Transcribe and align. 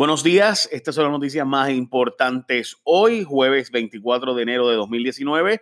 Buenos 0.00 0.24
días, 0.24 0.66
estas 0.72 0.94
son 0.94 1.04
las 1.04 1.12
noticias 1.12 1.46
más 1.46 1.68
importantes 1.68 2.78
hoy, 2.84 3.22
jueves 3.22 3.70
24 3.70 4.34
de 4.34 4.42
enero 4.42 4.66
de 4.70 4.76
2019. 4.76 5.60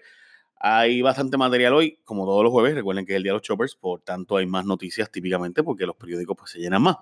Hay 0.61 1.03
bastante 1.03 1.37
material 1.37 1.75
hoy, 1.75 1.99
como 2.05 2.25
todos 2.25 2.45
los 2.45 2.53
jueves. 2.53 2.77
Recuerden 2.77 3.05
que 3.05 3.15
es 3.15 3.17
el 3.17 3.25
día 3.25 3.33
de 3.33 3.39
los 3.39 3.43
choppers, 3.43 3.75
por 3.75 4.01
tanto 4.03 4.37
hay 4.37 4.47
más 4.47 4.65
noticias 4.65 5.11
típicamente 5.11 5.65
porque 5.65 5.87
los 5.87 5.97
periódicos 5.97 6.37
pues, 6.39 6.53
se 6.53 6.61
llenan 6.61 6.83
más. 6.83 6.99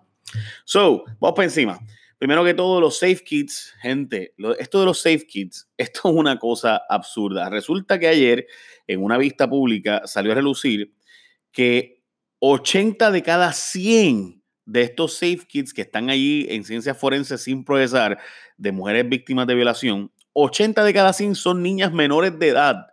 So, 0.65 1.05
vamos 1.21 1.37
para 1.37 1.45
encima. 1.45 1.79
Primero 2.17 2.43
que 2.43 2.55
todo, 2.55 2.81
los 2.81 2.99
safe 2.99 3.23
kits, 3.23 3.75
gente, 3.83 4.35
esto 4.59 4.81
de 4.81 4.87
los 4.87 4.99
safe 4.99 5.27
kits, 5.27 5.69
esto 5.77 6.09
es 6.09 6.15
una 6.15 6.39
cosa 6.39 6.81
absurda. 6.89 7.51
Resulta 7.51 7.99
que 7.99 8.09
ayer, 8.09 8.47
en 8.87 9.05
una 9.05 9.19
vista 9.19 9.47
pública, 9.47 10.07
salió 10.07 10.33
a 10.33 10.37
relucir 10.37 10.95
que 11.53 12.03
80 12.39 13.11
de 13.11 13.23
cada 13.23 13.53
100 13.53 14.43
de 14.67 14.83
estos 14.83 15.15
safe 15.15 15.47
kits 15.49 15.73
que 15.73 15.83
están 15.83 16.11
allí 16.11 16.47
en 16.51 16.65
ciencias 16.65 16.99
forenses 16.99 17.41
sin 17.41 17.65
procesar 17.65 18.19
de 18.59 18.73
mujeres 18.73 19.09
víctimas 19.09 19.47
de 19.47 19.55
violación, 19.55 20.13
80 20.35 20.85
de 20.85 20.93
cada 20.93 21.13
100 21.13 21.35
son 21.35 21.63
niñas 21.63 21.93
menores 21.93 22.39
de 22.39 22.49
edad 22.49 22.87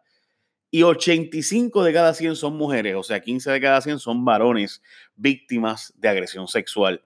y 0.73 0.81
85 0.81 1.83
de 1.83 1.93
cada 1.93 2.13
100 2.15 2.35
son 2.35 2.57
mujeres, 2.57 2.95
o 2.95 3.03
sea, 3.03 3.19
15 3.19 3.51
de 3.51 3.61
cada 3.61 3.79
100 3.81 3.99
son 3.99 4.25
varones 4.25 4.81
víctimas 5.15 5.93
de 5.97 6.09
agresión 6.09 6.47
sexual. 6.47 7.05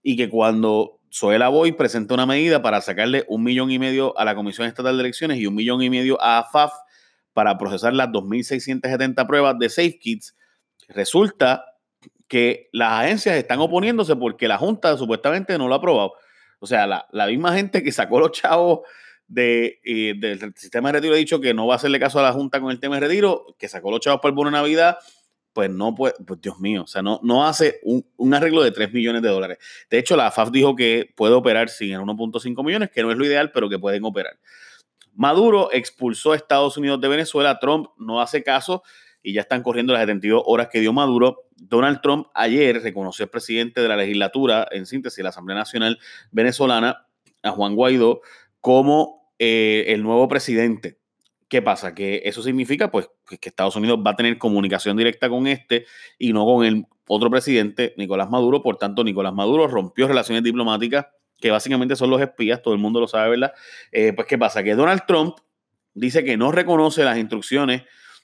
Y 0.00 0.16
que 0.16 0.28
cuando 0.28 1.00
Zoela 1.12 1.48
Boy 1.48 1.72
presenta 1.72 2.14
una 2.14 2.24
medida 2.24 2.62
para 2.62 2.80
sacarle 2.80 3.24
un 3.26 3.42
millón 3.42 3.72
y 3.72 3.80
medio 3.80 4.16
a 4.16 4.24
la 4.24 4.36
Comisión 4.36 4.68
Estatal 4.68 4.96
de 4.96 5.00
Elecciones 5.00 5.38
y 5.38 5.46
un 5.46 5.56
millón 5.56 5.82
y 5.82 5.90
medio 5.90 6.22
a 6.22 6.38
AFAF 6.38 6.72
para 7.32 7.58
procesar 7.58 7.94
las 7.94 8.10
2.670 8.10 9.26
pruebas 9.26 9.58
de 9.58 9.68
safe 9.70 9.98
kits, 9.98 10.36
resulta 10.88 11.64
que 12.30 12.68
las 12.72 12.92
agencias 12.92 13.36
están 13.36 13.58
oponiéndose 13.58 14.14
porque 14.14 14.46
la 14.46 14.56
Junta 14.56 14.96
supuestamente 14.96 15.58
no 15.58 15.66
lo 15.66 15.74
ha 15.74 15.78
aprobado. 15.78 16.12
O 16.60 16.66
sea, 16.66 16.86
la, 16.86 17.26
misma 17.26 17.52
gente 17.54 17.82
que 17.82 17.90
sacó 17.90 18.20
los 18.20 18.30
chavos 18.30 18.82
de, 19.26 19.80
del 20.16 20.54
sistema 20.54 20.90
de 20.90 20.98
retiro 20.98 21.14
ha 21.14 21.16
dicho 21.16 21.40
que 21.40 21.52
no 21.52 21.66
va 21.66 21.74
a 21.74 21.76
hacerle 21.76 21.98
caso 21.98 22.20
a 22.20 22.22
la 22.22 22.32
Junta 22.32 22.60
con 22.60 22.70
el 22.70 22.78
tema 22.78 22.94
de 22.94 23.00
retiro, 23.08 23.56
que 23.58 23.66
sacó 23.66 23.90
los 23.90 23.98
chavos 23.98 24.20
por 24.20 24.28
el 24.28 24.36
bono 24.36 24.52
Navidad, 24.52 24.98
pues 25.52 25.70
no 25.70 25.92
puede, 25.92 26.14
pues 26.24 26.40
Dios 26.40 26.60
mío, 26.60 26.84
o 26.84 26.86
sea, 26.86 27.02
no, 27.02 27.18
no 27.24 27.44
hace 27.44 27.80
un, 27.82 28.32
arreglo 28.32 28.62
de 28.62 28.70
3 28.70 28.92
millones 28.92 29.22
de 29.22 29.28
dólares. 29.28 29.58
De 29.90 29.98
hecho, 29.98 30.16
la 30.16 30.30
FAF 30.30 30.52
dijo 30.52 30.76
que 30.76 31.12
puede 31.16 31.34
operar 31.34 31.68
sin 31.68 31.98
1.5 31.98 32.64
millones, 32.64 32.90
que 32.90 33.02
no 33.02 33.10
es 33.10 33.18
lo 33.18 33.26
ideal, 33.26 33.50
pero 33.50 33.68
que 33.68 33.80
pueden 33.80 34.04
operar. 34.04 34.38
Maduro 35.14 35.70
expulsó 35.72 36.30
a 36.30 36.36
Estados 36.36 36.76
Unidos 36.76 37.00
de 37.00 37.08
Venezuela, 37.08 37.58
Trump 37.58 37.88
no 37.98 38.20
hace 38.20 38.44
caso 38.44 38.84
y 39.22 39.32
ya 39.32 39.42
están 39.42 39.62
corriendo 39.62 39.92
las 39.92 40.02
72 40.02 40.42
horas 40.46 40.68
que 40.68 40.80
dio 40.80 40.92
Maduro. 40.92 41.44
Donald 41.56 42.00
Trump 42.00 42.28
ayer 42.34 42.82
reconoció 42.82 43.24
al 43.24 43.30
presidente 43.30 43.80
de 43.80 43.88
la 43.88 43.96
legislatura, 43.96 44.66
en 44.70 44.86
síntesis, 44.86 45.22
la 45.22 45.30
Asamblea 45.30 45.58
Nacional 45.58 45.98
Venezolana, 46.30 47.06
a 47.42 47.50
Juan 47.50 47.74
Guaidó, 47.74 48.20
como 48.60 49.32
eh, 49.38 49.86
el 49.88 50.02
nuevo 50.02 50.28
presidente. 50.28 50.98
¿Qué 51.48 51.62
pasa? 51.62 51.94
Que 51.94 52.22
eso 52.24 52.42
significa 52.42 52.90
pues, 52.90 53.10
que 53.26 53.48
Estados 53.48 53.74
Unidos 53.74 53.98
va 54.06 54.12
a 54.12 54.16
tener 54.16 54.38
comunicación 54.38 54.96
directa 54.96 55.28
con 55.28 55.46
este 55.46 55.84
y 56.18 56.32
no 56.32 56.44
con 56.44 56.64
el 56.64 56.86
otro 57.08 57.28
presidente, 57.28 57.92
Nicolás 57.96 58.30
Maduro. 58.30 58.62
Por 58.62 58.76
tanto, 58.76 59.02
Nicolás 59.02 59.34
Maduro 59.34 59.66
rompió 59.66 60.06
relaciones 60.06 60.44
diplomáticas, 60.44 61.06
que 61.38 61.50
básicamente 61.50 61.96
son 61.96 62.10
los 62.10 62.20
espías, 62.20 62.62
todo 62.62 62.72
el 62.72 62.80
mundo 62.80 63.00
lo 63.00 63.08
sabe, 63.08 63.30
¿verdad? 63.30 63.52
Eh, 63.90 64.12
pues, 64.12 64.28
¿qué 64.28 64.38
pasa? 64.38 64.62
Que 64.62 64.76
Donald 64.76 65.02
Trump 65.08 65.38
dice 65.92 66.22
que 66.22 66.36
no 66.36 66.52
reconoce 66.52 67.02
las 67.02 67.18
instrucciones 67.18 67.82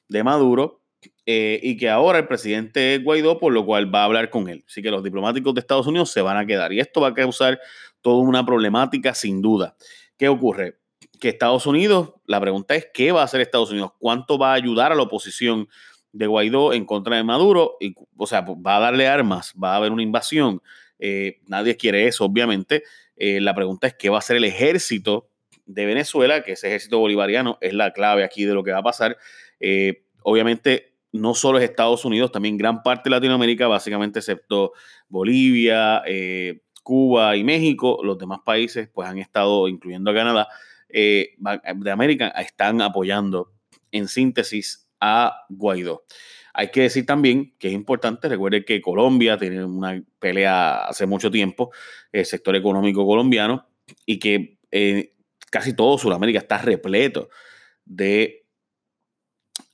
de 0.08 0.22
Maduro 0.22 0.82
eh, 1.28 1.58
y 1.60 1.76
que 1.76 1.90
ahora 1.90 2.20
el 2.20 2.28
presidente 2.28 2.94
es 2.94 3.02
Guaidó, 3.02 3.38
por 3.38 3.52
lo 3.52 3.66
cual 3.66 3.92
va 3.92 4.02
a 4.02 4.04
hablar 4.04 4.30
con 4.30 4.48
él. 4.48 4.64
Así 4.68 4.80
que 4.80 4.92
los 4.92 5.02
diplomáticos 5.02 5.52
de 5.54 5.60
Estados 5.60 5.88
Unidos 5.88 6.12
se 6.12 6.22
van 6.22 6.36
a 6.36 6.46
quedar. 6.46 6.72
Y 6.72 6.78
esto 6.78 7.00
va 7.00 7.08
a 7.08 7.14
causar 7.14 7.58
toda 8.00 8.22
una 8.22 8.46
problemática 8.46 9.12
sin 9.12 9.42
duda. 9.42 9.76
¿Qué 10.16 10.28
ocurre? 10.28 10.78
Que 11.18 11.30
Estados 11.30 11.66
Unidos, 11.66 12.12
la 12.26 12.40
pregunta 12.40 12.76
es, 12.76 12.86
¿qué 12.94 13.10
va 13.10 13.22
a 13.22 13.24
hacer 13.24 13.40
Estados 13.40 13.72
Unidos? 13.72 13.90
¿Cuánto 13.98 14.38
va 14.38 14.52
a 14.52 14.54
ayudar 14.54 14.92
a 14.92 14.94
la 14.94 15.02
oposición 15.02 15.68
de 16.12 16.28
Guaidó 16.28 16.72
en 16.72 16.84
contra 16.84 17.16
de 17.16 17.24
Maduro? 17.24 17.76
Y, 17.80 17.96
o 18.16 18.26
sea, 18.28 18.42
va 18.42 18.76
a 18.76 18.80
darle 18.80 19.08
armas, 19.08 19.52
va 19.60 19.72
a 19.72 19.76
haber 19.78 19.90
una 19.90 20.04
invasión. 20.04 20.62
Eh, 21.00 21.40
nadie 21.48 21.76
quiere 21.76 22.06
eso, 22.06 22.24
obviamente. 22.24 22.84
Eh, 23.16 23.40
la 23.40 23.52
pregunta 23.52 23.88
es, 23.88 23.94
¿qué 23.94 24.10
va 24.10 24.16
a 24.16 24.20
hacer 24.20 24.36
el 24.36 24.44
ejército 24.44 25.28
de 25.64 25.86
Venezuela? 25.86 26.44
Que 26.44 26.52
ese 26.52 26.68
ejército 26.68 27.00
bolivariano 27.00 27.58
es 27.60 27.74
la 27.74 27.92
clave 27.92 28.22
aquí 28.22 28.44
de 28.44 28.54
lo 28.54 28.62
que 28.62 28.70
va 28.70 28.78
a 28.78 28.84
pasar. 28.84 29.16
obviamente 30.22 30.95
no 31.12 31.34
solo 31.34 31.58
es 31.58 31.64
Estados 31.64 32.04
Unidos, 32.04 32.32
también 32.32 32.56
gran 32.56 32.82
parte 32.82 33.08
de 33.08 33.16
Latinoamérica, 33.16 33.66
básicamente 33.68 34.18
excepto 34.18 34.72
Bolivia, 35.08 36.02
eh, 36.06 36.62
Cuba 36.82 37.36
y 37.36 37.44
México, 37.44 38.00
los 38.02 38.18
demás 38.18 38.40
países 38.44 38.88
pues 38.92 39.08
han 39.08 39.18
estado, 39.18 39.68
incluyendo 39.68 40.10
a 40.10 40.14
Canadá, 40.14 40.48
eh, 40.88 41.34
de 41.76 41.90
América, 41.90 42.28
están 42.28 42.80
apoyando 42.80 43.52
en 43.90 44.08
síntesis 44.08 44.88
a 45.00 45.46
Guaidó. 45.48 46.04
Hay 46.54 46.70
que 46.70 46.82
decir 46.82 47.04
también 47.04 47.54
que 47.58 47.68
es 47.68 47.74
importante, 47.74 48.28
recuerde 48.28 48.64
que 48.64 48.80
Colombia 48.80 49.36
tiene 49.36 49.64
una 49.64 50.02
pelea 50.18 50.86
hace 50.86 51.06
mucho 51.06 51.30
tiempo, 51.30 51.70
el 52.12 52.24
sector 52.24 52.56
económico 52.56 53.04
colombiano, 53.04 53.68
y 54.06 54.18
que 54.18 54.58
eh, 54.70 55.12
casi 55.50 55.74
todo 55.74 55.98
Sudamérica 55.98 56.38
está 56.38 56.58
repleto 56.58 57.28
de 57.84 58.45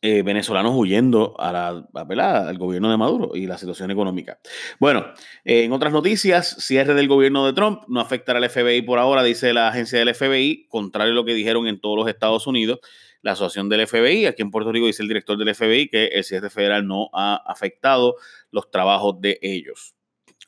eh, 0.04 0.22
venezolanos 0.22 0.72
huyendo 0.74 1.36
a 1.38 1.52
la, 1.52 2.48
al 2.48 2.58
gobierno 2.58 2.90
de 2.90 2.96
Maduro 2.96 3.36
y 3.36 3.46
la 3.46 3.56
situación 3.56 3.92
económica. 3.92 4.40
Bueno, 4.80 5.06
en 5.44 5.72
otras 5.72 5.92
noticias, 5.92 6.56
cierre 6.58 6.94
del 6.94 7.06
gobierno 7.06 7.46
de 7.46 7.52
Trump 7.52 7.82
no 7.86 8.00
afectará 8.00 8.40
al 8.40 8.50
FBI 8.50 8.82
por 8.82 8.98
ahora, 8.98 9.22
dice 9.22 9.52
la 9.52 9.68
agencia 9.68 10.00
del 10.00 10.12
FBI, 10.12 10.66
contrario 10.68 11.12
a 11.12 11.14
lo 11.14 11.24
que 11.24 11.34
dijeron 11.34 11.68
en 11.68 11.80
todos 11.80 11.96
los 11.96 12.08
Estados 12.08 12.48
Unidos. 12.48 12.80
La 13.20 13.32
asociación 13.32 13.68
del 13.68 13.86
FBI, 13.86 14.26
aquí 14.26 14.42
en 14.42 14.50
Puerto 14.50 14.72
Rico 14.72 14.86
dice 14.86 15.02
el 15.02 15.08
director 15.08 15.38
del 15.38 15.54
FBI 15.54 15.88
que 15.88 16.06
el 16.06 16.24
cierre 16.24 16.50
federal 16.50 16.84
no 16.84 17.08
ha 17.12 17.36
afectado 17.36 18.16
los 18.50 18.72
trabajos 18.72 19.20
de 19.20 19.38
ellos. 19.40 19.94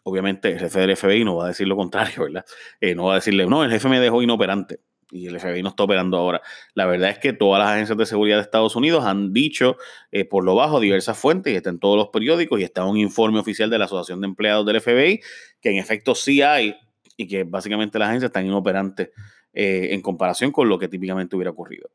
Obviamente 0.02 0.50
el 0.50 0.58
jefe 0.58 0.80
del 0.80 0.96
FBI 0.96 1.24
no 1.24 1.36
va 1.36 1.44
a 1.44 1.48
decir 1.48 1.68
lo 1.68 1.76
contrario, 1.76 2.24
¿verdad? 2.24 2.44
Eh, 2.80 2.96
no 2.96 3.04
va 3.04 3.12
a 3.12 3.14
decirle, 3.16 3.46
no, 3.46 3.62
el 3.62 3.70
jefe 3.70 3.88
me 3.88 4.00
dejó 4.00 4.20
inoperante 4.20 4.80
y 5.14 5.28
el 5.28 5.38
FBI 5.38 5.62
no 5.62 5.68
está 5.68 5.84
operando 5.84 6.16
ahora. 6.16 6.42
La 6.74 6.86
verdad 6.86 7.10
es 7.10 7.18
que 7.18 7.32
todas 7.32 7.60
las 7.60 7.70
agencias 7.70 7.96
de 7.96 8.04
seguridad 8.04 8.36
de 8.36 8.42
Estados 8.42 8.74
Unidos 8.74 9.04
han 9.04 9.32
dicho 9.32 9.76
eh, 10.10 10.24
por 10.24 10.44
lo 10.44 10.56
bajo 10.56 10.80
diversas 10.80 11.16
fuentes 11.16 11.52
y 11.52 11.56
está 11.56 11.70
en 11.70 11.78
todos 11.78 11.96
los 11.96 12.08
periódicos 12.08 12.60
y 12.60 12.64
está 12.64 12.84
un 12.84 12.98
informe 12.98 13.38
oficial 13.38 13.70
de 13.70 13.78
la 13.78 13.84
Asociación 13.84 14.20
de 14.20 14.26
Empleados 14.26 14.66
del 14.66 14.80
FBI 14.80 15.20
que 15.60 15.70
en 15.70 15.76
efecto 15.76 16.16
sí 16.16 16.42
hay 16.42 16.76
y 17.16 17.28
que 17.28 17.44
básicamente 17.44 17.98
las 17.98 18.08
agencias 18.08 18.30
están 18.30 18.44
inoperantes 18.44 19.10
eh, 19.52 19.94
en 19.94 20.02
comparación 20.02 20.50
con 20.50 20.68
lo 20.68 20.80
que 20.80 20.88
típicamente 20.88 21.36
hubiera 21.36 21.52
ocurrido. 21.52 21.88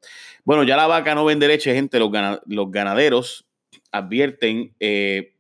Bueno, 0.45 0.63
ya 0.63 0.77
la 0.77 0.87
vaca 0.87 1.13
no 1.13 1.25
vende 1.25 1.45
leche, 1.45 1.73
gente. 1.73 1.99
Los, 1.99 2.09
ganaderos 2.71 3.45
advierten, 3.91 4.73
eh, 4.79 5.35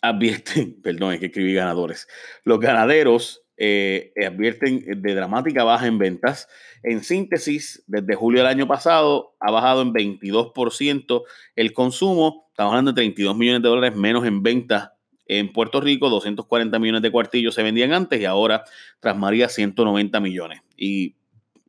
advierten, 0.00 0.80
perdón, 0.82 1.12
es 1.12 1.20
que 1.20 1.26
escribí 1.26 1.52
ganadores. 1.52 2.08
Los 2.42 2.58
ganaderos 2.58 3.45
eh, 3.56 4.12
advierten 4.26 5.02
de 5.02 5.14
dramática 5.14 5.64
baja 5.64 5.86
en 5.86 5.98
ventas. 5.98 6.48
En 6.82 7.02
síntesis, 7.02 7.82
desde 7.86 8.14
julio 8.14 8.40
del 8.40 8.48
año 8.48 8.66
pasado 8.66 9.34
ha 9.40 9.50
bajado 9.50 9.82
en 9.82 9.92
22% 9.92 11.22
el 11.56 11.72
consumo. 11.72 12.46
Estamos 12.50 12.72
hablando 12.72 12.92
de 12.92 12.96
32 12.96 13.36
millones 13.36 13.62
de 13.62 13.68
dólares 13.68 13.96
menos 13.96 14.26
en 14.26 14.42
ventas 14.42 14.90
en 15.26 15.52
Puerto 15.52 15.80
Rico. 15.80 16.08
240 16.10 16.78
millones 16.78 17.02
de 17.02 17.10
cuartillos 17.10 17.54
se 17.54 17.62
vendían 17.62 17.92
antes 17.92 18.20
y 18.20 18.24
ahora 18.24 18.64
tras 19.00 19.16
María 19.16 19.48
190 19.48 20.20
millones. 20.20 20.60
Y 20.76 21.16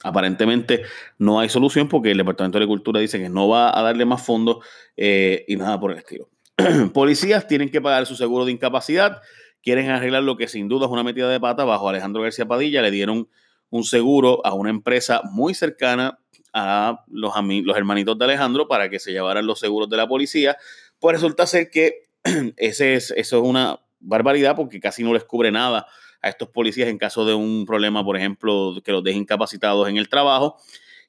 aparentemente 0.03 0.83
no 1.17 1.39
hay 1.39 1.49
solución 1.49 1.87
porque 1.87 2.11
el 2.11 2.17
Departamento 2.17 2.57
de 2.57 2.63
Agricultura 2.63 2.99
dice 2.99 3.19
que 3.19 3.29
no 3.29 3.47
va 3.47 3.77
a 3.77 3.81
darle 3.81 4.05
más 4.05 4.25
fondos 4.25 4.57
eh, 4.95 5.45
y 5.47 5.55
nada 5.55 5.79
por 5.79 5.91
el 5.91 5.97
estilo. 5.97 6.29
Policías 6.93 7.47
tienen 7.47 7.69
que 7.69 7.81
pagar 7.81 8.05
su 8.05 8.15
seguro 8.15 8.45
de 8.45 8.51
incapacidad 8.51 9.21
quieren 9.67 9.89
arreglar 9.89 10.23
lo 10.23 10.37
que 10.37 10.47
sin 10.47 10.69
duda 10.69 10.85
es 10.85 10.91
una 10.93 11.03
metida 11.03 11.27
de 11.27 11.41
pata 11.41 11.65
bajo 11.65 11.89
Alejandro 11.89 12.21
García 12.21 12.45
Padilla. 12.45 12.81
Le 12.81 12.89
dieron 12.89 13.27
un 13.69 13.83
seguro 13.83 14.39
a 14.45 14.53
una 14.53 14.69
empresa 14.69 15.23
muy 15.25 15.53
cercana 15.53 16.19
a 16.53 17.03
los, 17.09 17.33
los 17.65 17.75
hermanitos 17.75 18.17
de 18.17 18.23
Alejandro 18.23 18.69
para 18.69 18.89
que 18.89 18.97
se 18.97 19.11
llevaran 19.11 19.45
los 19.45 19.59
seguros 19.59 19.89
de 19.89 19.97
la 19.97 20.07
policía. 20.07 20.55
Pues 20.99 21.17
resulta 21.17 21.45
ser 21.45 21.69
que 21.69 22.07
ese 22.55 22.93
es, 22.93 23.11
eso 23.11 23.39
es 23.39 23.43
una 23.43 23.81
barbaridad 23.99 24.55
porque 24.55 24.79
casi 24.79 25.03
no 25.03 25.13
les 25.13 25.25
cubre 25.25 25.51
nada 25.51 25.85
a 26.21 26.29
estos 26.29 26.47
policías 26.47 26.87
en 26.87 26.97
caso 26.97 27.25
de 27.25 27.33
un 27.33 27.65
problema, 27.65 28.05
por 28.05 28.15
ejemplo, 28.15 28.73
que 28.85 28.93
los 28.93 29.03
dejen 29.03 29.23
incapacitados 29.23 29.89
en 29.89 29.97
el 29.97 30.07
trabajo. 30.07 30.55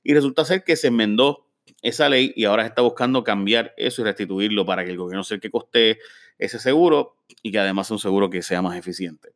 Y 0.02 0.14
resulta 0.14 0.44
ser 0.44 0.64
que 0.64 0.74
se 0.74 0.88
enmendó 0.88 1.46
esa 1.82 2.08
ley 2.08 2.32
y 2.36 2.44
ahora 2.44 2.64
se 2.64 2.68
está 2.68 2.82
buscando 2.82 3.22
cambiar 3.24 3.74
eso 3.76 4.02
y 4.02 4.04
restituirlo 4.04 4.66
para 4.66 4.84
que 4.84 4.90
el 4.90 4.96
gobierno 4.96 5.24
sea 5.24 5.36
el 5.36 5.40
que 5.40 5.50
coste 5.50 5.98
ese 6.38 6.58
seguro 6.58 7.16
y 7.42 7.52
que 7.52 7.58
además 7.58 7.88
sea 7.88 7.94
un 7.94 8.00
seguro 8.00 8.30
que 8.30 8.42
sea 8.42 8.62
más 8.62 8.76
eficiente. 8.76 9.30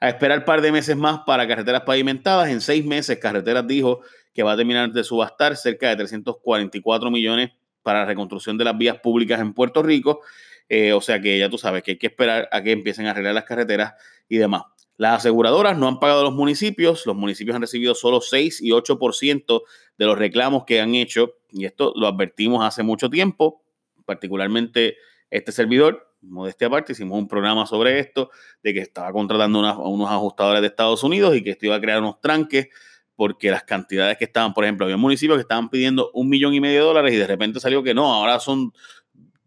A 0.00 0.08
esperar 0.08 0.38
un 0.38 0.44
par 0.44 0.60
de 0.60 0.70
meses 0.70 0.96
más 0.96 1.20
para 1.26 1.48
carreteras 1.48 1.82
pavimentadas. 1.82 2.48
En 2.48 2.60
seis 2.60 2.84
meses, 2.84 3.18
Carreteras 3.18 3.66
dijo 3.66 4.00
que 4.32 4.44
va 4.44 4.52
a 4.52 4.56
terminar 4.56 4.92
de 4.92 5.02
subastar 5.02 5.56
cerca 5.56 5.88
de 5.88 5.96
344 5.96 7.10
millones 7.10 7.50
para 7.82 8.00
la 8.00 8.06
reconstrucción 8.06 8.56
de 8.56 8.64
las 8.64 8.78
vías 8.78 8.98
públicas 8.98 9.40
en 9.40 9.54
Puerto 9.54 9.82
Rico. 9.82 10.20
Eh, 10.68 10.92
o 10.92 11.00
sea 11.00 11.20
que 11.20 11.38
ya 11.38 11.48
tú 11.48 11.58
sabes 11.58 11.82
que 11.82 11.92
hay 11.92 11.98
que 11.98 12.08
esperar 12.08 12.48
a 12.52 12.62
que 12.62 12.72
empiecen 12.72 13.06
a 13.06 13.10
arreglar 13.10 13.34
las 13.34 13.44
carreteras 13.44 13.94
y 14.28 14.36
demás. 14.36 14.62
Las 14.98 15.20
aseguradoras 15.20 15.78
no 15.78 15.86
han 15.86 16.00
pagado 16.00 16.20
a 16.20 16.24
los 16.24 16.34
municipios, 16.34 17.06
los 17.06 17.14
municipios 17.14 17.54
han 17.54 17.62
recibido 17.62 17.94
solo 17.94 18.20
6 18.20 18.60
y 18.60 18.70
8% 18.70 19.62
de 19.96 20.06
los 20.06 20.18
reclamos 20.18 20.64
que 20.64 20.80
han 20.80 20.96
hecho, 20.96 21.36
y 21.50 21.66
esto 21.66 21.92
lo 21.94 22.08
advertimos 22.08 22.64
hace 22.64 22.82
mucho 22.82 23.08
tiempo, 23.08 23.62
particularmente 24.04 24.96
este 25.30 25.52
servidor, 25.52 26.12
modestia 26.20 26.66
aparte, 26.66 26.94
hicimos 26.94 27.16
un 27.16 27.28
programa 27.28 27.64
sobre 27.64 28.00
esto, 28.00 28.30
de 28.64 28.74
que 28.74 28.80
estaba 28.80 29.12
contratando 29.12 29.64
a 29.64 29.88
unos 29.88 30.10
ajustadores 30.10 30.62
de 30.62 30.66
Estados 30.66 31.04
Unidos 31.04 31.36
y 31.36 31.44
que 31.44 31.50
esto 31.50 31.66
iba 31.66 31.76
a 31.76 31.80
crear 31.80 32.00
unos 32.00 32.20
tranques, 32.20 32.66
porque 33.14 33.52
las 33.52 33.62
cantidades 33.62 34.18
que 34.18 34.24
estaban, 34.24 34.52
por 34.52 34.64
ejemplo, 34.64 34.84
había 34.84 34.96
municipios 34.96 35.36
que 35.36 35.42
estaban 35.42 35.70
pidiendo 35.70 36.10
un 36.12 36.28
millón 36.28 36.54
y 36.54 36.60
medio 36.60 36.80
de 36.80 36.86
dólares 36.86 37.14
y 37.14 37.16
de 37.18 37.26
repente 37.28 37.60
salió 37.60 37.84
que 37.84 37.94
no, 37.94 38.12
ahora 38.12 38.40
son 38.40 38.72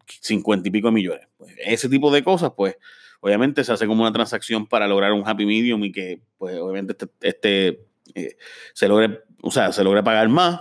50 0.07 0.69
y 0.69 0.71
pico 0.71 0.92
millones. 0.92 1.27
Pues 1.38 1.54
ese 1.57 1.89
tipo 1.89 2.09
de 2.09 2.24
cosas, 2.24 2.54
pues 2.56 2.77
obviamente 3.21 3.63
se 3.63 3.71
hace 3.71 3.88
como 3.88 4.01
una 4.01 4.12
transacción 4.12 4.68
para 4.68 4.88
lograr 4.88 5.13
un 5.13 5.25
happy 5.25 5.45
medium 5.45 5.83
y 5.85 5.91
que, 5.91 6.21
pues, 6.38 6.57
obviamente 6.57 6.94
este, 6.94 7.07
este 7.21 7.88
eh, 8.15 8.35
se 8.73 8.88
logre, 8.88 9.21
o 9.41 9.51
sea, 9.51 9.71
se 9.71 9.83
logre 9.83 10.03
pagar 10.03 10.27
más, 10.27 10.59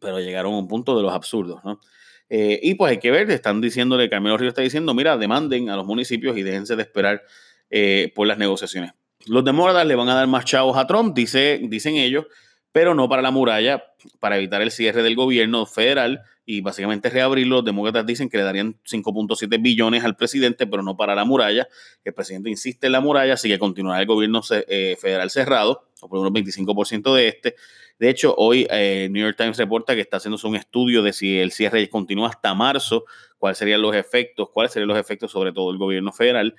pero 0.00 0.20
llegaron 0.20 0.52
a 0.52 0.58
un 0.58 0.68
punto 0.68 0.96
de 0.96 1.02
los 1.02 1.12
absurdos, 1.12 1.64
¿no? 1.64 1.80
Eh, 2.28 2.58
y 2.62 2.74
pues 2.76 2.92
hay 2.92 2.98
que 2.98 3.10
ver, 3.10 3.30
están 3.30 3.60
diciéndole, 3.60 4.08
Carmelo 4.08 4.38
Río 4.38 4.48
está 4.48 4.62
diciendo, 4.62 4.94
mira, 4.94 5.18
demanden 5.18 5.68
a 5.68 5.76
los 5.76 5.86
municipios 5.86 6.36
y 6.36 6.42
déjense 6.42 6.76
de 6.76 6.82
esperar 6.82 7.22
eh, 7.70 8.10
por 8.14 8.26
las 8.26 8.38
negociaciones. 8.38 8.92
Los 9.26 9.44
demócratas 9.44 9.86
le 9.86 9.94
van 9.94 10.08
a 10.08 10.14
dar 10.14 10.26
más 10.26 10.46
chavos 10.46 10.76
a 10.78 10.86
Trump, 10.86 11.14
dice, 11.14 11.60
dicen 11.64 11.96
ellos, 11.96 12.26
pero 12.72 12.94
no 12.94 13.08
para 13.08 13.22
la 13.22 13.30
muralla, 13.30 13.84
para 14.18 14.38
evitar 14.38 14.62
el 14.62 14.70
cierre 14.70 15.02
del 15.02 15.14
gobierno 15.14 15.66
federal 15.66 16.22
y 16.44 16.60
básicamente 16.60 17.10
reabrirlo. 17.10 17.62
Demócratas 17.62 18.06
dicen 18.06 18.28
que 18.28 18.38
le 18.38 18.42
darían 18.42 18.76
5.7 18.84 19.62
billones 19.62 20.04
al 20.04 20.16
presidente, 20.16 20.66
pero 20.66 20.82
no 20.82 20.96
para 20.96 21.14
la 21.14 21.24
muralla. 21.24 21.68
El 22.02 22.14
presidente 22.14 22.50
insiste 22.50 22.86
en 22.86 22.92
la 22.92 23.00
muralla, 23.00 23.34
así 23.34 23.48
que 23.48 23.58
continuará 23.58 24.00
el 24.00 24.06
gobierno 24.06 24.40
eh, 24.50 24.96
federal 24.98 25.30
cerrado, 25.30 25.86
o 26.00 26.08
por 26.08 26.18
unos 26.18 26.32
25% 26.32 27.14
de 27.14 27.28
este. 27.28 27.54
De 27.98 28.08
hecho, 28.08 28.34
hoy 28.36 28.66
eh, 28.70 29.08
New 29.10 29.22
York 29.22 29.36
Times 29.36 29.56
reporta 29.58 29.94
que 29.94 30.00
está 30.00 30.16
haciéndose 30.16 30.46
un 30.46 30.56
estudio 30.56 31.02
de 31.02 31.12
si 31.12 31.38
el 31.38 31.52
cierre 31.52 31.88
continúa 31.88 32.30
hasta 32.30 32.54
marzo, 32.54 33.04
cuáles 33.38 33.58
serían 33.58 33.82
los 33.82 33.94
efectos, 33.94 34.48
cuáles 34.50 34.72
serían 34.72 34.88
los 34.88 34.98
efectos 34.98 35.30
sobre 35.30 35.52
todo 35.52 35.70
el 35.70 35.78
gobierno 35.78 36.10
federal. 36.10 36.54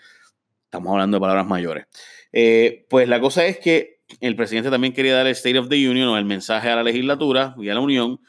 Estamos 0.65 0.92
hablando 0.92 1.18
de 1.18 1.21
palabras 1.21 1.45
mayores. 1.45 1.88
Eh, 2.31 2.86
pues 2.89 3.07
la 3.07 3.19
cosa 3.19 3.45
es 3.45 3.60
que 3.60 4.00
el 4.19 4.36
presidente 4.36 4.69
también 4.69 4.94
quería 4.94 5.15
dar 5.15 5.27
el 5.27 5.33
State 5.33 5.57
of 5.60 5.69
the 5.69 5.89
Union 5.89 6.10
o 6.10 6.18
el 6.18 6.25
mensaje 6.25 6.69
a 6.69 6.75
la 6.75 6.83
legislatura 6.83 7.56
y 7.57 7.69
a 7.69 7.74
la 7.74 7.80
Unión. 7.80 8.19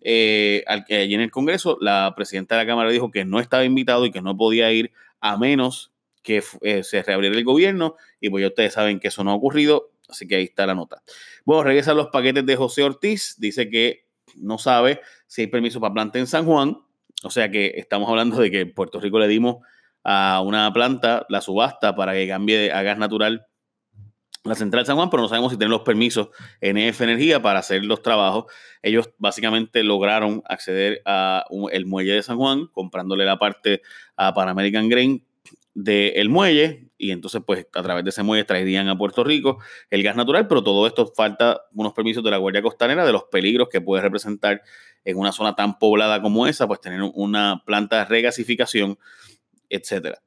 Eh, 0.00 0.64
allí 0.66 1.14
en 1.14 1.20
el 1.20 1.30
Congreso, 1.30 1.78
la 1.80 2.12
presidenta 2.16 2.56
de 2.56 2.64
la 2.64 2.66
Cámara 2.66 2.90
dijo 2.90 3.10
que 3.10 3.24
no 3.24 3.40
estaba 3.40 3.64
invitado 3.64 4.04
y 4.06 4.10
que 4.10 4.22
no 4.22 4.36
podía 4.36 4.72
ir 4.72 4.92
a 5.20 5.36
menos 5.36 5.92
que 6.22 6.42
eh, 6.62 6.82
se 6.82 7.02
reabriera 7.02 7.36
el 7.36 7.44
gobierno. 7.44 7.96
Y 8.20 8.30
pues 8.30 8.42
ya 8.42 8.48
ustedes 8.48 8.72
saben 8.72 9.00
que 9.00 9.08
eso 9.08 9.24
no 9.24 9.30
ha 9.30 9.34
ocurrido, 9.34 9.90
así 10.08 10.26
que 10.26 10.36
ahí 10.36 10.44
está 10.44 10.66
la 10.66 10.74
nota. 10.74 11.02
Bueno, 11.44 11.64
regresan 11.64 11.96
los 11.96 12.08
paquetes 12.08 12.44
de 12.46 12.56
José 12.56 12.82
Ortiz. 12.82 13.36
Dice 13.38 13.68
que 13.68 14.06
no 14.36 14.58
sabe 14.58 15.00
si 15.26 15.42
hay 15.42 15.46
permiso 15.48 15.80
para 15.80 15.94
planta 15.94 16.18
en 16.18 16.26
San 16.26 16.44
Juan. 16.46 16.78
O 17.24 17.30
sea 17.30 17.50
que 17.50 17.74
estamos 17.76 18.08
hablando 18.08 18.40
de 18.40 18.50
que 18.50 18.60
en 18.60 18.74
Puerto 18.74 19.00
Rico 19.00 19.18
le 19.18 19.28
dimos 19.28 19.56
a 20.04 20.42
una 20.44 20.72
planta 20.72 21.26
la 21.28 21.40
subasta 21.40 21.94
para 21.94 22.12
que 22.12 22.26
cambie 22.26 22.72
a 22.72 22.82
gas 22.82 22.98
natural 22.98 23.46
la 24.44 24.54
central 24.54 24.84
San 24.84 24.96
Juan, 24.96 25.08
pero 25.10 25.22
no 25.22 25.28
sabemos 25.28 25.52
si 25.52 25.58
tienen 25.58 25.70
los 25.70 25.82
permisos 25.82 26.28
NF 26.60 27.00
Energía 27.02 27.40
para 27.40 27.60
hacer 27.60 27.84
los 27.84 28.02
trabajos. 28.02 28.46
Ellos 28.82 29.10
básicamente 29.18 29.82
lograron 29.84 30.42
acceder 30.48 31.00
a 31.04 31.44
el 31.70 31.86
muelle 31.86 32.12
de 32.12 32.22
San 32.22 32.38
Juan, 32.38 32.66
comprándole 32.72 33.24
la 33.24 33.38
parte 33.38 33.82
a 34.16 34.34
Pan 34.34 34.48
American 34.48 34.88
Grain 34.88 35.24
del 35.74 36.28
muelle 36.28 36.90
y 36.98 37.12
entonces 37.12 37.40
pues 37.46 37.66
a 37.72 37.82
través 37.82 38.04
de 38.04 38.10
ese 38.10 38.22
muelle 38.22 38.44
traerían 38.44 38.88
a 38.88 38.98
Puerto 38.98 39.24
Rico 39.24 39.58
el 39.90 40.02
gas 40.02 40.16
natural, 40.16 40.46
pero 40.46 40.62
todo 40.62 40.86
esto 40.86 41.12
falta 41.16 41.62
unos 41.72 41.94
permisos 41.94 42.22
de 42.22 42.30
la 42.30 42.36
Guardia 42.36 42.62
Costanera 42.62 43.06
de 43.06 43.12
los 43.12 43.24
peligros 43.24 43.68
que 43.70 43.80
puede 43.80 44.02
representar 44.02 44.62
en 45.04 45.16
una 45.16 45.32
zona 45.32 45.54
tan 45.54 45.78
poblada 45.78 46.20
como 46.20 46.46
esa, 46.46 46.66
pues 46.66 46.80
tener 46.80 47.00
una 47.14 47.62
planta 47.64 47.98
de 47.98 48.04
regasificación, 48.04 48.98
etcétera. 49.68 50.18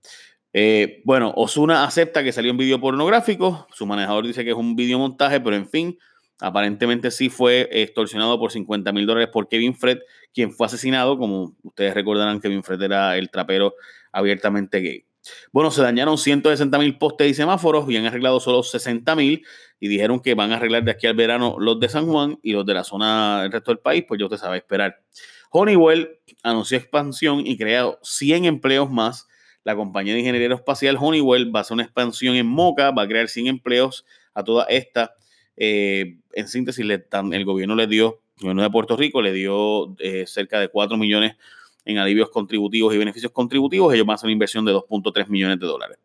Eh, 0.57 1.01
bueno, 1.03 1.33
Osuna 1.35 1.83
acepta 1.83 2.23
que 2.23 2.31
salió 2.31 2.49
un 2.49 2.57
video 2.57 2.79
pornográfico. 2.79 3.67
Su 3.73 3.85
manejador 3.85 4.25
dice 4.25 4.45
que 4.45 4.51
es 4.51 4.55
un 4.55 4.77
videomontaje, 4.77 5.41
pero 5.41 5.57
en 5.57 5.67
fin, 5.67 5.97
aparentemente 6.39 7.11
sí 7.11 7.27
fue 7.27 7.67
extorsionado 7.73 8.39
por 8.39 8.53
50 8.53 8.93
mil 8.93 9.05
dólares 9.05 9.27
por 9.33 9.49
Kevin 9.49 9.75
Fred, 9.75 9.97
quien 10.33 10.53
fue 10.53 10.67
asesinado. 10.67 11.17
Como 11.17 11.57
ustedes 11.61 11.93
recordarán, 11.93 12.39
Kevin 12.39 12.63
Fred 12.63 12.81
era 12.81 13.17
el 13.17 13.29
trapero 13.31 13.75
abiertamente 14.13 14.79
gay. 14.79 15.05
Bueno, 15.51 15.71
se 15.71 15.81
dañaron 15.81 16.17
160 16.17 16.79
mil 16.79 16.97
postes 16.97 17.29
y 17.29 17.33
semáforos 17.33 17.89
y 17.89 17.97
han 17.97 18.05
arreglado 18.05 18.39
solo 18.39 18.63
60 18.63 19.13
mil 19.17 19.45
y 19.81 19.89
dijeron 19.89 20.21
que 20.21 20.35
van 20.35 20.53
a 20.53 20.55
arreglar 20.55 20.85
de 20.85 20.91
aquí 20.91 21.05
al 21.05 21.15
verano 21.15 21.57
los 21.59 21.81
de 21.81 21.89
San 21.89 22.07
Juan 22.07 22.39
y 22.41 22.53
los 22.53 22.65
de 22.65 22.75
la 22.75 22.85
zona 22.85 23.41
del 23.41 23.51
resto 23.51 23.71
del 23.71 23.79
país, 23.79 24.05
pues 24.07 24.19
ya 24.19 24.25
usted 24.27 24.37
sabe 24.37 24.59
esperar. 24.59 25.01
Honeywell 25.49 26.17
anunció 26.43 26.77
expansión 26.77 27.45
y 27.45 27.57
creado 27.57 27.99
100 28.03 28.45
empleos 28.45 28.89
más 28.89 29.27
la 29.65 29.75
compañía 29.75 30.13
de 30.13 30.19
ingeniería 30.19 30.55
espacial 30.55 30.95
Honeywell 30.97 31.53
va 31.53 31.59
a 31.59 31.61
hacer 31.63 31.73
una 31.73 31.83
expansión 31.83 32.35
en 32.35 32.45
Moca, 32.45 32.91
va 32.91 33.01
a 33.01 33.07
crear 33.07 33.27
100 33.27 33.47
empleos 33.47 34.05
a 34.35 34.43
toda 34.43 34.65
esta. 34.65 35.15
Eh, 35.57 36.19
en 36.33 36.47
síntesis, 36.47 36.85
el 36.85 37.45
gobierno 37.45 37.75
le 37.75 37.87
dio, 37.87 38.21
el 38.37 38.41
gobierno 38.43 38.61
de 38.61 38.69
Puerto 38.69 38.95
Rico 38.95 39.23
le 39.23 39.33
dio 39.33 39.95
eh, 39.97 40.25
cerca 40.27 40.59
de 40.59 40.69
4 40.69 40.97
millones 40.97 41.35
en 41.83 41.97
alivios 41.97 42.29
contributivos 42.29 42.93
y 42.93 42.99
beneficios 42.99 43.31
contributivos. 43.31 43.91
Ellos 43.91 44.05
van 44.05 44.13
a 44.13 44.15
hacer 44.15 44.27
una 44.27 44.33
inversión 44.33 44.65
de 44.65 44.71
2.3 44.71 45.27
millones 45.29 45.59
de 45.59 45.65
dólares. 45.65 45.97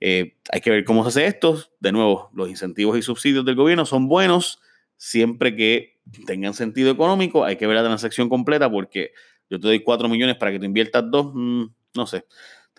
Eh, 0.00 0.34
hay 0.50 0.60
que 0.60 0.70
ver 0.70 0.84
cómo 0.84 1.04
se 1.04 1.10
hace 1.10 1.26
esto. 1.26 1.62
De 1.78 1.92
nuevo, 1.92 2.28
los 2.34 2.48
incentivos 2.48 2.98
y 2.98 3.02
subsidios 3.02 3.44
del 3.44 3.54
gobierno 3.54 3.86
son 3.86 4.08
buenos 4.08 4.60
siempre 4.96 5.54
que 5.54 6.00
tengan 6.26 6.54
sentido 6.54 6.90
económico. 6.90 7.44
Hay 7.44 7.54
que 7.54 7.68
ver 7.68 7.76
la 7.76 7.84
transacción 7.84 8.28
completa 8.28 8.68
porque 8.68 9.12
yo 9.48 9.60
te 9.60 9.68
doy 9.68 9.80
4 9.80 10.08
millones 10.08 10.34
para 10.34 10.50
que 10.50 10.58
tú 10.58 10.64
inviertas 10.64 11.04
2, 11.08 11.30
mm, 11.32 11.64
no 11.94 12.06
sé 12.08 12.24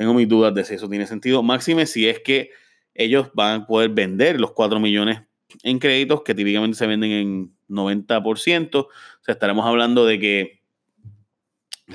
tengo 0.01 0.15
mis 0.15 0.27
dudas 0.27 0.51
de 0.56 0.63
si 0.63 0.74
eso 0.74 0.89
tiene 0.89 1.06
sentido. 1.06 1.44
Máxime 1.44 1.86
si 1.86 2.09
es 2.09 2.19
que 2.21 2.50
ellos 2.95 3.30
van 3.36 3.62
a 3.62 3.68
poder 3.68 3.92
vender 3.92 4.42
los 4.42 4.51
4 4.51 4.80
millones 4.80 5.21
en 5.62 5.77
créditos 5.77 6.24
que 6.24 6.33
típicamente 6.33 6.75
se 6.75 6.88
venden 6.88 7.12
en 7.12 7.56
90%. 7.69 8.75
O 8.77 8.89
sea, 9.21 9.33
estaremos 9.33 9.63
hablando 9.63 10.03
de 10.07 10.19
que 10.19 10.62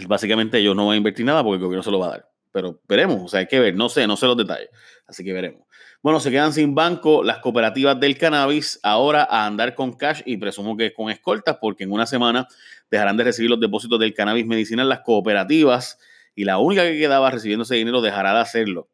básicamente 0.06 0.58
ellos 0.58 0.76
no 0.76 0.86
van 0.86 0.94
a 0.94 0.96
invertir 0.98 1.26
nada 1.26 1.42
porque 1.42 1.56
el 1.56 1.64
gobierno 1.64 1.82
se 1.82 1.90
lo 1.90 1.98
va 1.98 2.06
a 2.06 2.10
dar. 2.10 2.30
Pero 2.52 2.80
veremos, 2.86 3.22
o 3.24 3.26
sea, 3.26 3.40
hay 3.40 3.48
que 3.48 3.58
ver, 3.58 3.74
no 3.74 3.88
sé, 3.88 4.06
no 4.06 4.16
sé 4.16 4.26
los 4.26 4.36
detalles. 4.36 4.68
Así 5.08 5.24
que 5.24 5.32
veremos. 5.32 5.66
Bueno, 6.00 6.20
se 6.20 6.30
quedan 6.30 6.52
sin 6.52 6.76
banco 6.76 7.24
las 7.24 7.38
cooperativas 7.38 7.98
del 7.98 8.16
cannabis 8.16 8.78
ahora 8.84 9.26
a 9.28 9.46
andar 9.46 9.74
con 9.74 9.94
cash 9.94 10.22
y 10.24 10.36
presumo 10.36 10.76
que 10.76 10.94
con 10.94 11.10
escoltas 11.10 11.58
porque 11.60 11.82
en 11.82 11.90
una 11.90 12.06
semana 12.06 12.46
dejarán 12.88 13.16
de 13.16 13.24
recibir 13.24 13.50
los 13.50 13.58
depósitos 13.58 13.98
del 13.98 14.14
cannabis 14.14 14.46
medicinal 14.46 14.88
las 14.88 15.00
cooperativas 15.00 15.98
y 16.36 16.44
la 16.44 16.58
única 16.58 16.82
que 16.82 16.96
quedaba 16.98 17.32
recibiendo 17.32 17.64
ese 17.64 17.74
dinero 17.74 18.00
dejará 18.00 18.34
de 18.34 18.40
hacerlo. 18.40 18.88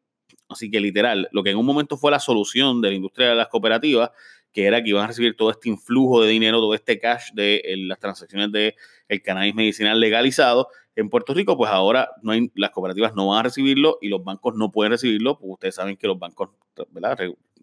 Así 0.49 0.71
que 0.71 0.79
literal, 0.79 1.29
lo 1.31 1.43
que 1.43 1.51
en 1.51 1.57
un 1.57 1.65
momento 1.65 1.97
fue 1.97 2.09
la 2.09 2.19
solución 2.19 2.81
de 2.81 2.89
la 2.89 2.95
industria 2.95 3.29
de 3.29 3.35
las 3.35 3.49
cooperativas, 3.49 4.11
que 4.51 4.65
era 4.65 4.81
que 4.81 4.89
iban 4.89 5.03
a 5.03 5.07
recibir 5.07 5.35
todo 5.35 5.51
este 5.51 5.67
influjo 5.67 6.21
de 6.21 6.29
dinero, 6.29 6.59
todo 6.59 6.73
este 6.73 6.99
cash 6.99 7.31
de 7.33 7.61
las 7.87 7.99
transacciones 7.99 8.51
del 8.51 8.75
el 9.09 9.21
cannabis 9.21 9.55
medicinal 9.55 9.99
legalizado 9.99 10.69
en 10.95 11.09
Puerto 11.09 11.33
Rico, 11.33 11.57
pues 11.57 11.71
ahora 11.71 12.09
las 12.53 12.69
cooperativas 12.69 13.15
no 13.15 13.27
van 13.27 13.39
a 13.39 13.43
recibirlo 13.43 13.97
y 13.99 14.09
los 14.09 14.23
bancos 14.23 14.55
no 14.55 14.71
pueden 14.71 14.91
recibirlo, 14.91 15.37
porque 15.39 15.53
ustedes 15.53 15.75
saben 15.75 15.97
que 15.97 16.07
los 16.07 16.19
bancos 16.19 16.49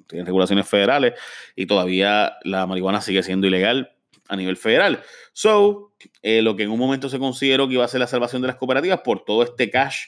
tienen 0.09 0.27
regulaciones 0.27 0.69
federales 0.69 1.15
y 1.55 1.67
todavía 1.67 2.33
la 2.43 2.67
marihuana 2.67 3.01
sigue 3.01 3.23
siendo 3.23 3.47
ilegal 3.47 3.93
a 4.31 4.37
nivel 4.37 4.57
federal. 4.57 5.03
So, 5.33 5.93
eh, 6.23 6.41
lo 6.41 6.57
que 6.57 6.63
en 6.63 6.71
un 6.71 6.79
momento 6.79 7.09
se 7.09 7.19
consideró 7.19 7.67
que 7.67 7.75
iba 7.75 7.85
a 7.85 7.89
ser 7.89 8.01
la 8.01 8.07
salvación 8.07 8.41
de 8.41 8.49
las 8.49 8.57
cooperativas 8.57 9.01
por 9.01 9.25
todo 9.25 9.43
este 9.43 9.71
cash 9.71 10.05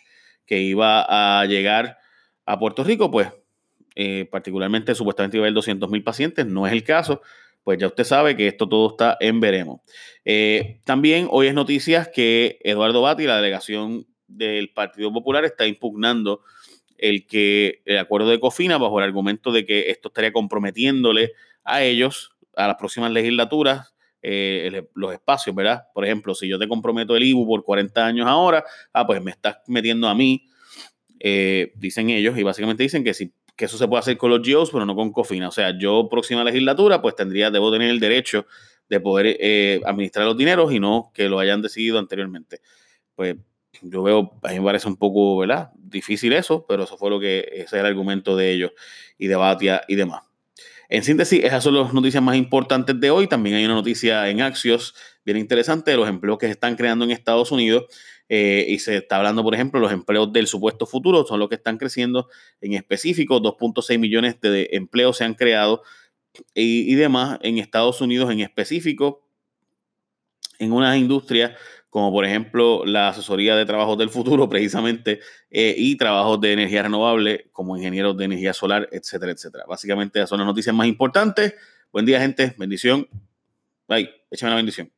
que 0.46 0.60
iba 0.60 1.40
a 1.40 1.44
llegar 1.46 1.98
a 2.46 2.58
Puerto 2.58 2.84
Rico, 2.84 3.10
pues 3.10 3.28
eh, 3.96 4.28
particularmente 4.30 4.94
supuestamente 4.94 5.36
iba 5.36 5.44
a 5.44 5.46
haber 5.46 5.54
200 5.54 5.90
mil 5.90 6.04
pacientes, 6.04 6.46
no 6.46 6.66
es 6.66 6.72
el 6.72 6.84
caso, 6.84 7.20
pues 7.64 7.78
ya 7.78 7.88
usted 7.88 8.04
sabe 8.04 8.36
que 8.36 8.46
esto 8.46 8.68
todo 8.68 8.90
está 8.90 9.16
en 9.20 9.40
veremos. 9.40 9.80
Eh, 10.24 10.80
también 10.84 11.26
hoy 11.30 11.48
es 11.48 11.54
noticias 11.54 12.08
que 12.08 12.58
Eduardo 12.62 13.02
Bati, 13.02 13.24
la 13.24 13.36
delegación 13.36 14.06
del 14.28 14.70
Partido 14.70 15.12
Popular, 15.12 15.44
está 15.44 15.66
impugnando 15.66 16.42
el 16.96 17.26
que 17.26 17.82
el 17.86 17.98
acuerdo 17.98 18.28
de 18.28 18.38
Cofina 18.38 18.78
bajo 18.78 18.98
el 18.98 19.04
argumento 19.04 19.50
de 19.50 19.66
que 19.66 19.90
esto 19.90 20.08
estaría 20.08 20.32
comprometiéndole 20.32 21.32
a 21.64 21.82
ellos, 21.82 22.36
a 22.54 22.68
las 22.68 22.76
próximas 22.76 23.10
legislaturas, 23.10 23.91
eh, 24.22 24.84
los 24.94 25.12
espacios, 25.12 25.54
¿verdad? 25.54 25.84
Por 25.92 26.04
ejemplo, 26.04 26.34
si 26.34 26.48
yo 26.48 26.58
te 26.58 26.68
comprometo 26.68 27.16
el 27.16 27.24
IBU 27.24 27.46
por 27.46 27.64
40 27.64 28.06
años 28.06 28.26
ahora, 28.26 28.64
ah, 28.92 29.06
pues 29.06 29.22
me 29.22 29.32
estás 29.32 29.58
metiendo 29.66 30.08
a 30.08 30.14
mí, 30.14 30.46
eh, 31.18 31.72
dicen 31.76 32.10
ellos, 32.10 32.38
y 32.38 32.42
básicamente 32.42 32.82
dicen 32.82 33.04
que, 33.04 33.14
si, 33.14 33.32
que 33.56 33.64
eso 33.64 33.76
se 33.76 33.88
puede 33.88 34.00
hacer 34.00 34.16
con 34.16 34.30
los 34.30 34.40
GOs, 34.46 34.70
pero 34.70 34.86
no 34.86 34.94
con 34.94 35.12
COFINA. 35.12 35.48
O 35.48 35.52
sea, 35.52 35.76
yo 35.78 36.08
próxima 36.08 36.44
legislatura, 36.44 37.02
pues 37.02 37.16
tendría, 37.16 37.50
debo 37.50 37.72
tener 37.72 37.90
el 37.90 38.00
derecho 38.00 38.46
de 38.88 39.00
poder 39.00 39.36
eh, 39.40 39.80
administrar 39.84 40.26
los 40.26 40.36
dineros 40.36 40.72
y 40.72 40.78
no 40.78 41.10
que 41.14 41.28
lo 41.28 41.38
hayan 41.38 41.62
decidido 41.62 41.98
anteriormente. 41.98 42.60
Pues 43.14 43.36
yo 43.80 44.02
veo, 44.02 44.38
a 44.42 44.48
mí 44.50 44.58
me 44.58 44.64
parece 44.64 44.86
un 44.88 44.96
poco, 44.96 45.38
¿verdad? 45.38 45.70
Difícil 45.76 46.32
eso, 46.32 46.66
pero 46.68 46.84
eso 46.84 46.96
fue 46.96 47.10
lo 47.10 47.18
que, 47.18 47.40
ese 47.52 47.64
es 47.64 47.72
el 47.72 47.86
argumento 47.86 48.36
de 48.36 48.52
ellos 48.52 48.72
y 49.18 49.28
de 49.28 49.36
Batia 49.36 49.82
y 49.88 49.96
demás. 49.96 50.31
En 50.94 51.02
síntesis, 51.04 51.42
esas 51.42 51.64
son 51.64 51.74
las 51.74 51.94
noticias 51.94 52.22
más 52.22 52.36
importantes 52.36 53.00
de 53.00 53.10
hoy. 53.10 53.26
También 53.26 53.56
hay 53.56 53.64
una 53.64 53.72
noticia 53.72 54.28
en 54.28 54.42
Axios 54.42 54.94
bien 55.24 55.38
interesante 55.38 55.90
de 55.90 55.96
los 55.96 56.06
empleos 56.06 56.36
que 56.36 56.44
se 56.44 56.52
están 56.52 56.76
creando 56.76 57.06
en 57.06 57.12
Estados 57.12 57.50
Unidos. 57.50 57.86
Eh, 58.28 58.66
y 58.68 58.78
se 58.78 58.98
está 58.98 59.16
hablando, 59.16 59.42
por 59.42 59.54
ejemplo, 59.54 59.80
los 59.80 59.90
empleos 59.90 60.30
del 60.34 60.46
supuesto 60.46 60.84
futuro 60.84 61.24
son 61.24 61.40
los 61.40 61.48
que 61.48 61.54
están 61.54 61.78
creciendo 61.78 62.28
en 62.60 62.74
específico. 62.74 63.40
2.6 63.40 63.98
millones 63.98 64.38
de 64.42 64.68
empleos 64.72 65.16
se 65.16 65.24
han 65.24 65.32
creado 65.32 65.82
y, 66.54 66.92
y 66.92 66.94
demás 66.94 67.38
en 67.40 67.56
Estados 67.56 68.02
Unidos 68.02 68.30
en 68.30 68.40
específico 68.40 69.26
en 70.58 70.72
unas 70.72 70.98
industrias 70.98 71.52
como 71.92 72.10
por 72.10 72.24
ejemplo 72.24 72.86
la 72.86 73.10
asesoría 73.10 73.54
de 73.54 73.66
trabajos 73.66 73.98
del 73.98 74.08
futuro 74.08 74.48
precisamente 74.48 75.20
eh, 75.50 75.74
y 75.76 75.94
trabajos 75.98 76.40
de 76.40 76.54
energía 76.54 76.84
renovable 76.84 77.50
como 77.52 77.76
ingenieros 77.76 78.16
de 78.16 78.24
energía 78.24 78.54
solar, 78.54 78.88
etcétera, 78.90 79.30
etcétera. 79.30 79.64
Básicamente 79.68 80.18
esas 80.18 80.30
son 80.30 80.38
las 80.38 80.46
noticias 80.46 80.74
más 80.74 80.86
importantes. 80.86 81.54
Buen 81.92 82.06
día 82.06 82.18
gente, 82.18 82.54
bendición. 82.56 83.06
Bye, 83.86 84.08
échame 84.30 84.50
la 84.50 84.56
bendición. 84.56 84.90